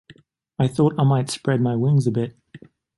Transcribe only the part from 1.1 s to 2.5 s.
spread my wings a bit.